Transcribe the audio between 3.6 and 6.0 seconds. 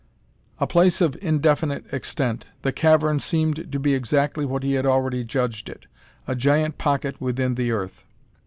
to be exactly what he had already judged it